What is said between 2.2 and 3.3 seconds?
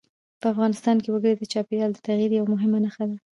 یوه مهمه نښه ده.